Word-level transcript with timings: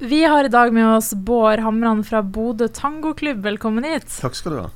Vi 0.00 0.24
har 0.24 0.44
i 0.44 0.48
dag 0.48 0.72
med 0.72 0.96
oss 0.96 1.14
Bård 1.14 1.58
Hamran 1.58 2.04
fra 2.04 2.22
Bodø 2.22 2.68
tangoklubb. 2.68 3.42
Velkommen 3.42 3.84
hit. 3.84 4.06
Takk 4.20 4.36
skal 4.38 4.52
du 4.52 4.58
ha. 4.60 4.68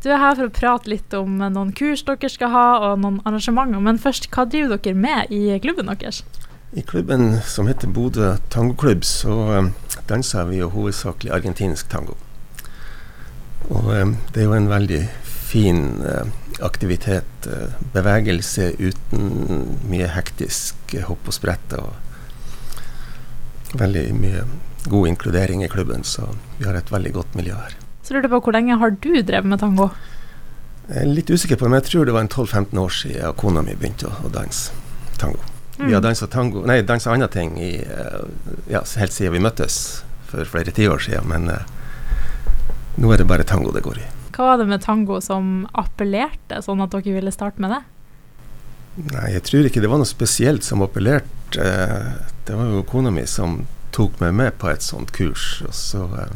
Du 0.00 0.08
er 0.08 0.22
her 0.22 0.38
for 0.38 0.48
å 0.48 0.52
prate 0.56 0.88
litt 0.88 1.12
om 1.12 1.34
noen 1.36 1.74
kurs 1.76 2.00
dere 2.08 2.30
skal 2.32 2.48
ha, 2.48 2.78
og 2.86 3.02
noen 3.02 3.18
arrangementer. 3.28 3.76
Men 3.84 4.00
først, 4.00 4.30
hva 4.32 4.46
driver 4.48 4.80
dere 4.80 4.96
med 4.96 5.28
i 5.36 5.52
klubben 5.60 5.92
deres? 5.92 6.22
I 6.72 6.80
klubben 6.80 7.44
som 7.44 7.68
heter 7.68 7.92
Bodø 7.92 8.38
tangoklubb, 8.48 9.04
så 9.04 9.36
um, 9.58 9.68
danser 10.08 10.48
vi 10.48 10.62
jo 10.62 10.70
hovedsakelig 10.72 11.34
argentinsk 11.36 11.92
tango. 11.92 12.16
Og 13.68 13.92
um, 13.92 14.16
det 14.32 14.40
er 14.40 14.48
jo 14.48 14.56
en 14.56 14.72
veldig 14.72 15.02
fin 15.50 16.00
uh, 16.00 16.24
aktivitet. 16.64 17.28
Bevegelse 17.92 18.72
uten 18.80 19.76
mye 19.92 20.08
hektisk 20.16 20.96
hopp 21.04 21.28
og 21.28 21.36
sprett. 21.36 21.76
og 21.76 21.92
Veldig 23.76 24.08
mye 24.16 24.48
god 24.88 25.08
inkludering 25.08 25.64
i 25.64 25.68
klubben, 25.68 26.04
så 26.04 26.28
vi 26.58 26.64
har 26.64 26.78
et 26.78 26.92
veldig 26.92 27.12
godt 27.12 27.34
miljø 27.34 27.54
her. 27.54 27.76
Så 28.02 28.14
lurer 28.14 28.26
jeg 28.26 28.32
på, 28.32 28.40
Hvor 28.40 28.56
lenge 28.56 28.78
har 28.78 28.90
du 28.90 29.22
drevet 29.22 29.46
med 29.46 29.60
tango? 29.60 29.90
Jeg 30.88 31.04
er 31.04 31.10
litt 31.14 31.30
usikker 31.30 31.56
på 31.56 31.68
men 31.68 31.78
jeg 31.78 31.90
tror 31.90 32.06
det 32.08 32.14
var 32.16 32.24
en 32.24 32.32
12-15 32.32 32.78
år 32.82 32.94
siden 32.94 33.34
kona 33.38 33.62
mi 33.62 33.76
begynte 33.78 34.08
å, 34.08 34.14
å 34.26 34.30
danse 34.32 34.72
tango. 35.20 35.38
Mm. 35.78 35.86
Vi 35.86 35.94
har 35.94 36.02
dansa 36.02 36.26
tango, 36.26 36.64
nei, 36.66 36.80
dansa 36.82 37.12
andre 37.12 37.28
ting 37.32 37.54
i, 37.60 37.76
eh, 37.80 38.22
ja, 38.72 38.82
helt 38.98 39.14
siden 39.14 39.36
vi 39.36 39.44
møttes 39.44 40.02
for 40.28 40.44
flere 40.48 40.74
tiår 40.74 41.04
siden, 41.06 41.28
men 41.30 41.48
eh, 41.52 41.62
nå 43.00 43.12
er 43.12 43.22
det 43.22 43.28
bare 43.30 43.46
tango 43.46 43.72
det 43.72 43.84
går 43.86 44.02
i. 44.02 44.08
Hva 44.34 44.52
var 44.52 44.60
det 44.60 44.68
med 44.70 44.82
tango 44.84 45.20
som 45.24 45.68
appellerte, 45.78 46.60
sånn 46.64 46.82
at 46.84 46.92
dere 46.92 47.16
ville 47.16 47.32
starte 47.34 47.62
med 47.62 47.76
det? 47.76 47.80
Nei, 49.14 49.28
jeg 49.36 49.44
tror 49.46 49.68
ikke 49.68 49.82
det 49.84 49.90
var 49.92 50.00
noe 50.02 50.08
spesielt 50.08 50.66
som 50.66 50.82
appellerte. 50.84 51.66
Det 52.44 52.56
var 52.56 52.74
jo 52.74 52.82
kona 52.88 53.12
mi 53.14 53.24
som 53.30 53.60
tok 53.94 54.20
meg 54.22 54.34
med 54.36 54.56
på 54.60 54.70
et 54.70 54.84
sånt 54.84 55.12
kurs. 55.16 55.60
Og 55.66 55.74
så 55.76 56.04
uh, 56.06 56.32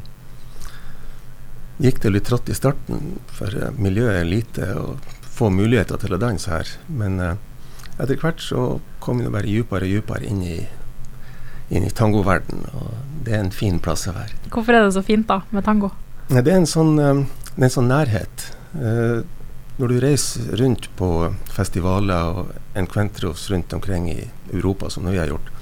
gikk 1.83 2.01
det 2.03 2.15
litt 2.15 2.29
trått 2.29 2.51
i 2.51 2.57
starten, 2.57 3.19
for 3.35 3.55
uh, 3.55 3.71
miljøet 3.79 4.21
er 4.21 4.31
lite 4.31 4.71
og 4.79 5.13
få 5.35 5.51
muligheter 5.51 6.01
til 6.03 6.15
å 6.15 6.21
danse 6.23 6.51
her. 6.51 6.71
Men 6.89 7.21
uh, 7.23 7.35
etter 7.99 8.19
hvert 8.21 8.43
så 8.43 8.79
kom 9.05 9.23
jeg 9.23 9.35
bare 9.35 9.51
dypere 9.51 9.89
og 9.89 9.99
dypere 9.99 10.31
inn 10.31 10.43
i, 10.47 10.59
inn 11.75 11.87
i 11.87 11.95
tangoverden, 11.95 12.67
Og 12.75 12.91
det 13.25 13.37
er 13.37 13.45
en 13.45 13.55
fin 13.55 13.79
plass 13.81 14.09
å 14.11 14.17
være. 14.17 14.51
Hvorfor 14.51 14.77
er 14.77 14.87
det 14.87 14.97
så 14.97 15.05
fint 15.05 15.29
da 15.31 15.43
med 15.51 15.65
tango? 15.67 15.93
Det 16.29 16.45
er 16.45 16.57
en 16.57 16.69
sånn, 16.69 16.97
det 16.97 17.61
er 17.61 17.67
en 17.69 17.73
sånn 17.73 17.91
nærhet. 17.91 18.51
når 19.77 19.89
du 19.91 20.01
reiser 20.01 20.57
rundt 20.57 20.89
på 20.97 21.09
festivaler 21.53 22.39
og 22.39 22.79
encuentros 22.79 23.51
rundt 23.51 23.73
omkring 23.73 24.09
i 24.11 24.31
Europa, 24.53 24.91
som 24.91 25.05
vi 25.11 25.19
har 25.19 25.29
gjort, 25.29 25.54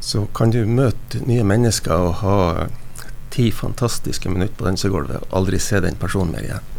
så 0.00 0.24
kan 0.36 0.52
du 0.52 0.62
møte 0.64 1.20
nye 1.28 1.44
mennesker 1.44 2.08
og 2.08 2.20
ha 2.22 2.36
ti 3.30 3.50
fantastiske 3.54 4.30
minutter 4.32 4.56
på 4.58 4.66
dansegulvet 4.66 5.22
og 5.22 5.34
aldri 5.42 5.60
se 5.62 5.80
den 5.84 5.98
personen 6.00 6.34
mer 6.34 6.46
igjen. 6.46 6.70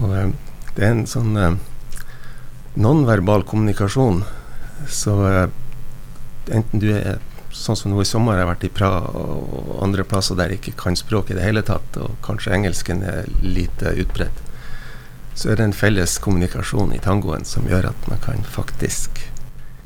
Og 0.00 0.14
eh, 0.16 0.30
det 0.76 0.86
er 0.86 0.94
en 0.94 1.08
sånn 1.10 1.36
eh, 1.38 1.58
nonverbal 2.80 3.44
kommunikasjon. 3.48 4.24
Så 4.88 5.16
eh, 5.28 5.46
enten 6.50 6.82
du 6.82 6.88
er 6.94 7.20
sånn 7.54 7.78
som 7.78 7.92
nå 7.92 8.00
i 8.02 8.08
sommer 8.08 8.38
jeg 8.38 8.46
har 8.46 8.52
vært 8.52 8.66
i 8.68 8.72
Praha 8.72 9.10
og 9.20 9.72
andre 9.82 10.06
plasser 10.06 10.38
der 10.38 10.54
jeg 10.54 10.62
ikke 10.62 10.78
kan 10.84 10.98
språk 10.98 11.32
i 11.32 11.36
det 11.38 11.44
hele 11.44 11.64
tatt, 11.66 11.98
og 11.98 12.16
kanskje 12.24 12.54
engelsken 12.56 13.02
er 13.06 13.28
lite 13.42 13.92
utbredt, 14.00 14.44
så 15.34 15.50
er 15.50 15.58
det 15.58 15.68
en 15.68 15.76
felles 15.76 16.16
kommunikasjon 16.22 16.94
i 16.94 17.02
tangoen 17.02 17.46
som 17.48 17.66
gjør 17.70 17.90
at 17.90 18.10
man 18.10 18.22
kan 18.22 18.46
faktisk 18.46 19.22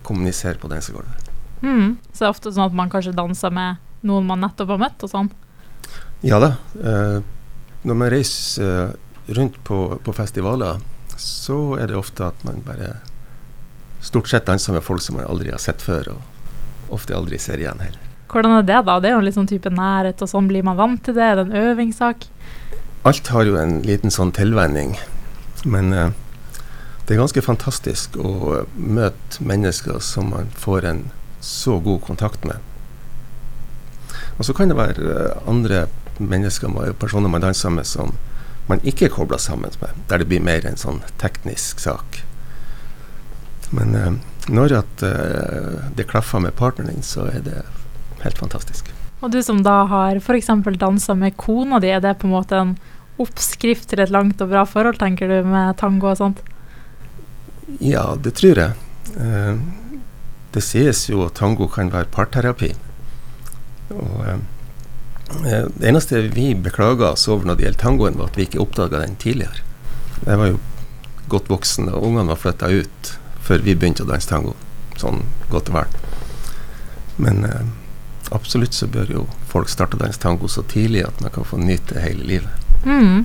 kommunisere 0.04 0.60
på 0.60 0.68
dansegulvet. 0.72 1.23
Mm. 1.64 1.96
Så 2.12 2.18
det 2.20 2.28
er 2.28 2.34
ofte 2.34 2.52
sånn 2.52 2.68
at 2.68 2.76
man 2.76 2.92
kanskje 2.92 3.14
danser 3.16 3.52
med 3.54 3.80
noen 4.04 4.26
man 4.28 4.42
nettopp 4.44 4.74
har 4.74 4.82
møtt 4.84 5.06
og 5.06 5.10
sånn? 5.10 5.30
Ja 6.24 6.40
da. 6.42 6.54
Eh, 6.76 7.18
når 7.84 7.98
man 8.00 8.12
reiser 8.12 8.92
eh, 8.92 9.34
rundt 9.36 9.56
på, 9.64 9.78
på, 10.04 10.14
festivaler, 10.16 10.80
så 11.16 11.76
er 11.80 11.88
det 11.90 11.98
ofte 11.98 12.28
at 12.28 12.44
man 12.44 12.60
bare 12.66 12.98
stort 14.04 14.28
sett 14.28 14.46
danser 14.48 14.76
med 14.76 14.84
folk 14.84 15.00
som 15.00 15.16
man 15.18 15.28
aldri 15.28 15.52
har 15.52 15.62
sett 15.62 15.80
før, 15.84 16.14
og 16.16 16.92
ofte 16.96 17.16
aldri 17.16 17.40
ser 17.40 17.62
igjen 17.62 17.80
heller. 17.80 18.00
Hvordan 18.28 18.58
er 18.58 18.66
det, 18.66 18.80
da? 18.88 18.98
Det 19.00 19.08
er 19.08 19.14
jo 19.14 19.22
en 19.22 19.28
litt 19.28 19.36
sånn 19.36 19.48
type 19.48 19.70
nærhet, 19.72 20.20
og 20.20 20.28
sånn 20.28 20.48
blir 20.50 20.64
man 20.66 20.76
vant 20.76 21.00
til 21.06 21.16
det? 21.16 21.24
Er 21.24 21.38
det 21.38 21.46
en 21.46 21.70
øvingssak? 21.70 22.26
Alt 23.08 23.28
har 23.32 23.48
jo 23.48 23.56
en 23.60 23.78
liten 23.84 24.12
sånn 24.12 24.32
tilvenning, 24.36 24.96
men 25.64 25.92
eh, 25.92 26.12
det 27.04 27.14
er 27.14 27.20
ganske 27.20 27.44
fantastisk 27.44 28.16
å 28.16 28.64
møte 28.80 29.44
mennesker 29.44 30.00
som 30.00 30.32
man 30.32 30.48
får 30.56 30.88
en 30.88 31.04
så 31.44 31.78
god 31.84 32.02
kontakt 32.06 32.44
med. 32.48 32.56
Og 34.38 34.46
så 34.48 34.54
kan 34.56 34.70
det 34.70 34.78
være 34.78 35.10
eh, 35.14 35.48
andre 35.50 35.86
mennesker, 36.18 36.72
personer 36.98 37.28
man 37.28 37.44
danser 37.44 37.72
med, 37.74 37.86
som 37.86 38.14
man 38.66 38.80
ikke 38.86 39.08
er 39.08 39.12
kobla 39.12 39.38
sammen 39.38 39.74
med, 39.80 40.04
der 40.08 40.22
det 40.22 40.28
blir 40.30 40.44
mer 40.44 40.64
en 40.66 40.80
sånn 40.80 41.02
teknisk 41.20 41.82
sak. 41.84 42.22
Men 43.74 43.94
eh, 43.98 44.12
når 44.48 44.78
at 44.80 45.04
eh, 45.06 45.84
det 45.96 46.08
klaffer 46.10 46.42
med 46.42 46.56
partneren 46.56 46.94
din, 46.94 47.06
så 47.06 47.28
er 47.30 47.44
det 47.44 47.60
helt 48.24 48.40
fantastisk. 48.40 48.90
Og 49.24 49.30
du 49.32 49.40
som 49.44 49.62
da 49.64 49.82
har 49.88 50.18
f.eks. 50.20 50.50
dansa 50.80 51.14
med 51.16 51.36
kona 51.40 51.80
di, 51.80 51.92
er 51.92 52.02
det 52.04 52.18
på 52.20 52.28
en 52.28 52.34
måte 52.34 52.58
en 52.58 52.74
oppskrift 53.20 53.88
til 53.88 54.02
et 54.02 54.12
langt 54.12 54.40
og 54.42 54.50
bra 54.50 54.64
forhold, 54.66 54.98
tenker 55.00 55.30
du, 55.30 55.38
med 55.46 55.76
tango 55.80 56.10
og 56.10 56.18
sånt? 56.18 56.42
Ja, 57.80 58.12
det 58.20 58.34
tror 58.40 58.58
jeg. 58.58 58.74
Uh, 59.14 59.60
det 60.54 60.62
sies 60.62 61.08
jo 61.10 61.24
at 61.26 61.36
tango 61.38 61.66
kan 61.70 61.90
være 61.92 62.10
parterapi. 62.14 62.72
Og, 63.94 64.14
eh, 64.26 64.38
eh, 65.44 65.66
det 65.66 65.88
eneste 65.90 66.22
vi 66.34 66.54
beklaga 66.54 67.12
oss 67.12 67.28
over 67.28 67.46
når 67.46 67.58
det 67.58 67.66
gjelder 67.66 67.82
tangoen, 67.82 68.18
var 68.18 68.30
at 68.30 68.38
vi 68.38 68.46
ikke 68.46 68.62
oppdaga 68.62 69.02
den 69.02 69.16
tidligere. 69.16 69.62
Jeg 70.24 70.38
var 70.38 70.52
jo 70.52 70.58
godt 71.28 71.50
voksen, 71.50 71.88
og 71.88 72.02
ungene 72.02 72.30
var 72.30 72.40
flytta 72.40 72.70
ut 72.70 73.14
før 73.44 73.64
vi 73.64 73.74
begynte 73.74 74.04
å 74.04 74.08
danse 74.08 74.30
tango. 74.30 74.54
Sånn 75.00 75.24
godt 75.50 75.72
og 75.72 75.80
vel. 75.80 75.96
Men 77.16 77.44
eh, 77.44 77.64
absolutt 78.34 78.74
så 78.74 78.88
bør 78.90 79.10
jo 79.10 79.24
folk 79.50 79.68
starte 79.68 79.98
å 79.98 80.02
danse 80.02 80.22
tango 80.22 80.48
så 80.48 80.64
tidlig 80.70 81.04
at 81.06 81.20
man 81.22 81.34
kan 81.34 81.46
få 81.46 81.58
nyte 81.60 82.00
hele 82.02 82.24
livet. 82.24 82.62
Mm. 82.84 83.24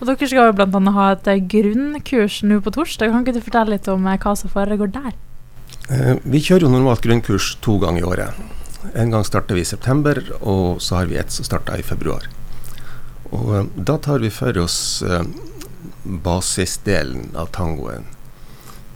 Og 0.00 0.08
dere 0.08 0.26
skal 0.26 0.48
jo 0.48 0.54
bl.a. 0.58 0.80
ha 0.96 1.10
et 1.14 1.28
grunnkurs 1.50 2.40
nå 2.42 2.58
på 2.64 2.72
torsdag. 2.74 3.12
Kan 3.12 3.22
ikke 3.22 3.36
du 3.36 3.44
fortelle 3.44 3.76
litt 3.76 3.86
om 3.90 4.02
hva 4.02 4.34
som 4.38 4.50
foregår 4.50 4.90
der? 4.96 5.12
Eh, 5.92 6.16
vi 6.24 6.40
kjører 6.40 6.66
jo 6.66 6.72
normalt 6.72 7.02
grunnkurs 7.04 7.52
to 7.64 7.76
ganger 7.82 8.00
i 8.00 8.06
året. 8.08 8.38
En 8.98 9.12
gang 9.12 9.24
starter 9.26 9.58
vi 9.58 9.64
i 9.64 9.68
september, 9.68 10.18
og 10.40 10.80
så 10.82 11.00
har 11.00 11.10
vi 11.10 11.18
et 11.20 11.32
som 11.34 11.46
starter 11.46 11.80
i 11.80 11.86
februar. 11.86 12.28
Og 13.30 13.52
eh, 13.58 13.68
Da 13.76 13.98
tar 13.98 14.22
vi 14.24 14.30
for 14.32 14.56
oss 14.62 15.02
eh, 15.02 15.26
basisdelen 16.04 17.36
av 17.38 17.52
tangoen, 17.56 18.08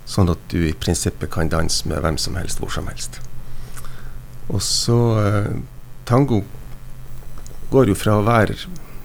sånn 0.07 0.31
at 0.33 0.41
du 0.53 0.63
i 0.69 0.75
prinsippet 0.75 1.33
kan 1.35 1.53
danse 1.53 1.89
med 1.91 2.01
hvem 2.03 2.19
som 2.19 2.39
helst, 2.39 2.63
hvor 2.63 2.73
som 2.73 2.89
helst. 2.89 3.21
Og 4.47 4.63
så 4.63 4.97
Tango 6.07 6.45
går 7.73 7.91
jo 7.91 7.97
fra 7.99 8.15
å 8.21 8.27
være 8.27 8.55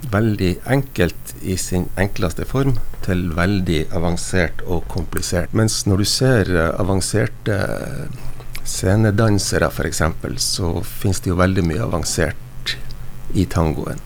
veldig 0.10 0.56
enkelt 0.66 1.36
i 1.42 1.58
sin 1.58 1.88
enkleste 2.00 2.46
form 2.46 2.78
til 3.06 3.30
veldig 3.38 3.86
avansert 3.96 4.62
og 4.66 4.86
komplisert. 4.92 5.54
Mens 5.54 5.84
når 5.86 6.02
du 6.02 6.08
ser 6.10 6.52
uh, 6.56 6.70
avanserte 6.82 7.58
scenedansere 8.68 9.70
f.eks., 9.72 10.02
så 10.44 10.72
finnes 10.86 11.22
det 11.22 11.32
jo 11.32 11.40
veldig 11.40 11.66
mye 11.66 11.84
avansert 11.86 12.76
i 13.34 13.46
tangoen. 13.50 14.02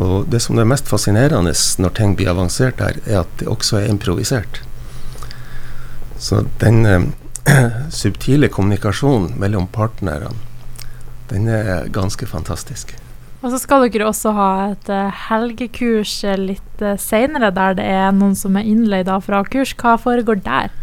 Og 0.00 0.28
det 0.30 0.40
som 0.44 0.58
er 0.58 0.68
mest 0.68 0.88
fascinerende 0.88 1.52
når 1.82 1.96
ting 1.98 2.14
blir 2.16 2.30
avansert 2.32 2.78
der, 2.78 3.00
er 3.06 3.24
at 3.24 3.32
det 3.40 3.48
også 3.50 3.80
er 3.80 3.90
improvisert. 3.90 4.62
Så 6.20 6.44
den 6.60 6.86
uh, 6.86 7.08
subtile 8.02 8.48
kommunikasjonen 8.52 9.34
mellom 9.40 9.68
partnerne, 9.72 10.32
den 11.30 11.46
er 11.48 11.88
ganske 11.92 12.26
fantastisk. 12.26 12.96
Og 13.40 13.48
så 13.54 13.58
skal 13.60 13.86
dere 13.88 14.08
også 14.10 14.34
ha 14.36 14.50
et 14.74 14.90
uh, 14.92 15.08
helgekurs 15.28 16.18
litt 16.36 16.82
uh, 16.84 16.98
seinere, 17.00 17.48
der 17.56 17.78
det 17.78 17.86
er 17.88 18.12
noen 18.12 18.36
som 18.36 18.58
er 18.60 18.68
innleid 18.68 19.08
fra 19.24 19.40
kurs. 19.48 19.72
Hva 19.80 19.96
foregår 20.00 20.42
der? 20.44 20.74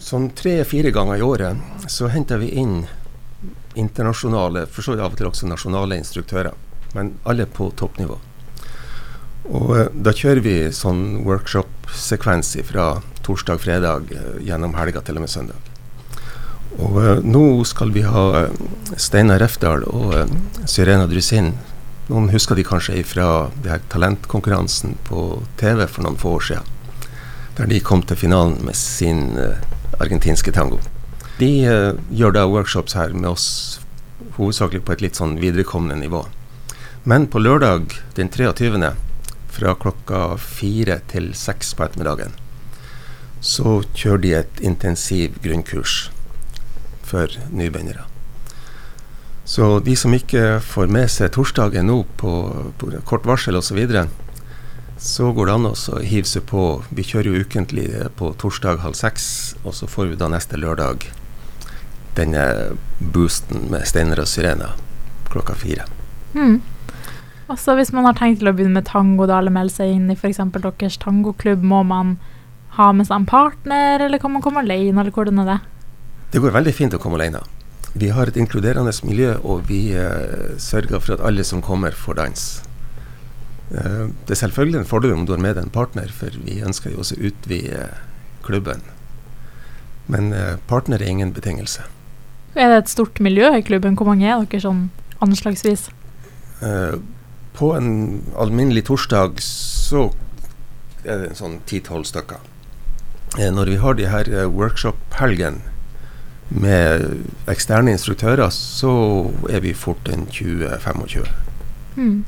Sånn 0.00 0.30
tre-fire 0.34 0.90
ganger 0.90 1.20
i 1.20 1.24
året 1.26 1.88
så 1.92 2.08
henter 2.10 2.40
vi 2.40 2.48
inn 2.56 2.86
internasjonale, 3.78 4.66
for 4.66 4.84
så 4.84 4.94
vidt 4.94 5.04
av 5.04 5.14
og 5.14 5.20
til 5.20 5.28
også 5.28 5.48
nasjonale 5.48 5.98
instruktører, 6.00 6.56
men 6.96 7.14
alle 7.28 7.46
på 7.46 7.70
toppnivå. 7.76 8.18
Og 9.52 9.74
da 9.92 10.14
kjører 10.14 10.42
vi 10.44 10.56
sånn 10.74 11.22
workshop-sekvens 11.26 12.54
fra 12.68 12.86
torsdag-fredag 13.26 14.12
gjennom 14.46 14.76
helga 14.78 15.02
til 15.04 15.20
og 15.20 15.26
med 15.26 15.32
søndag. 15.32 15.71
Og 16.80 16.96
uh, 16.96 17.18
nå 17.24 17.64
skal 17.68 17.92
vi 17.92 18.04
ha 18.06 18.24
uh, 18.46 18.62
Steinar 18.96 19.42
Refdal 19.42 19.84
og 19.90 20.14
uh, 20.14 20.32
Syrena 20.64 21.08
Drusin. 21.10 21.52
Noen 22.08 22.30
husker 22.32 22.56
de 22.58 22.64
kanskje 22.66 23.02
fra 23.06 23.50
talentkonkurransen 23.92 24.96
på 25.06 25.42
TV 25.60 25.84
for 25.86 26.04
noen 26.04 26.18
få 26.20 26.36
år 26.38 26.46
siden. 26.48 26.70
Der 27.58 27.68
de 27.68 27.80
kom 27.84 28.02
til 28.02 28.18
finalen 28.18 28.56
med 28.64 28.76
sin 28.76 29.36
argentinske 30.00 30.52
tango. 30.56 30.80
De 31.38 31.50
gjør 32.10 32.34
da 32.34 32.46
workshops 32.48 32.96
her 32.96 33.12
med 33.12 33.28
oss 33.30 33.46
hovedsakelig 34.38 34.82
på 34.84 34.96
et 34.96 35.04
litt 35.04 35.20
sånn 35.20 35.36
viderekommende 35.40 36.00
nivå. 36.00 36.24
Men 37.04 37.28
på 37.28 37.42
lørdag 37.44 37.92
den 38.16 38.32
23. 38.32 38.92
fra 39.52 39.76
klokka 39.84 40.22
fire 40.40 41.00
til 41.12 41.32
seks 41.38 41.74
på 41.76 41.86
ettermiddagen 41.86 42.34
så 43.42 43.80
kjører 43.90 44.22
de 44.22 44.34
et 44.38 44.60
intensiv 44.62 45.38
grunnkurs 45.42 46.11
for 47.12 47.38
nybegynnere. 47.52 48.08
Så 49.44 49.78
de 49.84 49.94
som 49.98 50.14
ikke 50.14 50.60
får 50.64 50.90
med 50.92 51.10
seg 51.10 51.32
torsdagen 51.34 51.88
nå 51.90 52.02
på, 52.20 52.34
på 52.78 52.92
kort 53.08 53.26
varsel 53.28 53.58
osv., 53.58 53.72
så, 53.72 53.78
videre, 53.78 54.04
så 55.02 55.32
går 55.34 55.48
det 55.48 55.56
an 55.56 55.70
å 55.72 55.74
hive 56.06 56.28
seg 56.30 56.46
på. 56.48 56.66
Vi 56.94 57.04
kjører 57.06 57.32
jo 57.32 57.42
ukentlig 57.42 57.88
på 58.18 58.30
torsdag 58.38 58.84
halv 58.84 58.96
seks, 58.98 59.26
og 59.64 59.74
så 59.74 59.90
får 59.90 60.12
vi 60.12 60.20
da 60.20 60.30
neste 60.30 60.60
lørdag 60.60 61.08
denne 62.16 62.44
boosten 63.00 63.66
med 63.72 63.88
steiner 63.88 64.20
og 64.22 64.28
syrener 64.30 64.76
klokka 65.32 65.56
fire. 65.56 65.88
Mm. 66.36 66.60
Altså 67.50 67.74
Hvis 67.76 67.92
man 67.92 68.06
har 68.08 68.16
tenkt 68.16 68.40
til 68.40 68.48
å 68.48 68.54
begynne 68.56 68.78
med 68.78 68.88
tango 68.88 69.26
da, 69.28 69.40
eller 69.40 69.52
melde 69.52 69.74
seg 69.74 69.96
inn 69.96 70.12
i 70.12 70.16
f.eks. 70.16 70.40
deres 70.54 71.00
tangoklubb, 71.02 71.64
må 71.66 71.82
man 71.88 72.16
ha 72.78 72.92
med 72.96 73.08
seg 73.08 73.18
en 73.18 73.28
partner, 73.28 74.00
eller 74.06 74.20
kan 74.22 74.32
man 74.32 74.44
komme 74.44 74.62
alene, 74.62 74.94
eller 75.00 75.12
hvordan 75.12 75.42
er 75.42 75.50
det? 75.50 75.58
Det 76.32 76.40
går 76.40 76.54
veldig 76.54 76.72
fint 76.74 76.94
å 76.96 77.00
komme 77.00 77.18
alene. 77.20 77.42
Vi 77.92 78.08
har 78.16 78.30
et 78.30 78.38
inkluderende 78.40 78.92
miljø, 79.04 79.34
og 79.44 79.66
vi 79.68 79.92
eh, 79.92 80.54
sørger 80.56 81.02
for 81.02 81.16
at 81.16 81.24
alle 81.28 81.44
som 81.44 81.60
kommer, 81.64 81.92
får 81.92 82.16
dans. 82.20 82.44
Eh, 83.76 84.06
det 84.08 84.32
er 84.32 84.40
selvfølgelig 84.40 84.80
en 84.80 84.88
fordel 84.88 85.12
om 85.12 85.26
du 85.28 85.34
har 85.34 85.42
med 85.44 85.58
deg 85.58 85.66
en 85.66 85.74
partner, 85.74 86.08
for 86.08 86.32
vi 86.46 86.62
ønsker 86.64 86.94
jo 86.94 87.02
også 87.04 87.18
å 87.18 87.26
utvide 87.28 87.88
klubben. 88.46 88.80
Men 90.08 90.32
eh, 90.32 90.56
partner 90.72 91.04
er 91.04 91.12
ingen 91.12 91.34
betingelse. 91.36 91.84
Er 92.56 92.72
det 92.72 92.80
et 92.82 92.94
stort 92.94 93.20
miljø 93.20 93.52
i 93.56 93.64
klubben? 93.64 93.96
Hvor 93.96 94.08
mange 94.08 94.28
er 94.28 94.40
dere 94.46 94.64
sånn 94.64 94.88
anslagsvis? 95.24 95.90
på 97.58 97.72
en 97.74 98.22
alminnelig 98.38 98.84
torsdag 98.86 99.40
så 99.42 100.04
er 101.02 101.18
det 101.18 101.30
en 101.32 101.38
sånn 101.38 101.56
ti-tolv 101.68 102.06
stykker. 102.08 102.40
Eh, 103.38 103.50
når 103.52 103.72
vi 103.72 103.78
har 103.82 103.96
de 103.98 104.08
her 104.12 104.28
eh, 104.30 104.48
workshop-helgene 104.48 105.62
med 106.52 107.24
eksterne 107.50 107.94
instruktører, 107.94 108.50
så 108.52 108.92
er 109.50 109.62
vi 109.64 109.72
fort 109.76 110.08
en 110.12 110.26
20-25. 110.28 111.28
Mm. 111.96 112.24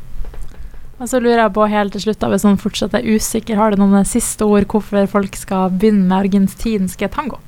Og 1.03 1.11
så 1.11 1.19
lurer 1.19 1.43
jeg 1.43 1.55
på 1.57 1.67
helt 1.69 1.93
til 1.97 2.05
slutt, 2.07 2.21
da, 2.23 2.31
hvis 2.33 2.47
man 2.47 2.61
fortsatt 2.61 2.95
er 2.97 3.09
usikker, 3.09 3.59
har 3.59 3.75
du 3.75 3.83
noen 3.83 4.07
siste 4.09 4.47
ord 4.47 4.69
hvorfor 4.71 5.09
folk 5.11 5.37
skal 5.37 5.75
begynne 5.75 6.07
med 6.07 6.17
argentinske 6.23 7.11
tango? 7.13 7.41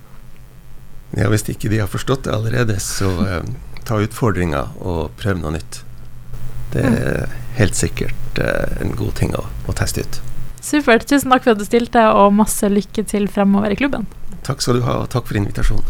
Ja, 1.17 1.31
Hvis 1.31 1.47
ikke 1.49 1.71
de 1.71 1.79
har 1.81 1.89
forstått 1.89 2.27
det 2.27 2.35
allerede, 2.35 2.77
så 2.83 3.09
eh, 3.25 3.43
ta 3.87 4.01
utfordringa 4.03 4.67
og 4.83 5.15
prøv 5.21 5.39
noe 5.41 5.55
nytt. 5.55 5.83
Det 6.75 6.83
mm. 6.83 6.97
er 6.99 7.37
helt 7.61 7.79
sikkert 7.79 8.41
eh, 8.43 8.81
en 8.83 8.97
god 8.99 9.15
ting 9.21 9.37
å, 9.39 9.47
å 9.71 9.77
teste 9.79 10.03
ut. 10.03 10.19
Supert. 10.67 11.07
Tusen 11.07 11.31
takk 11.31 11.47
for 11.47 11.55
at 11.55 11.63
du 11.63 11.65
stilte, 11.69 12.03
og 12.11 12.35
masse 12.35 12.69
lykke 12.69 13.07
til 13.07 13.31
fremover 13.31 13.71
i 13.71 13.79
klubben. 13.79 14.09
Takk 14.47 14.65
skal 14.65 14.81
du 14.81 14.87
ha, 14.87 14.99
og 15.05 15.13
takk 15.15 15.31
for 15.31 15.39
invitasjonen. 15.39 15.86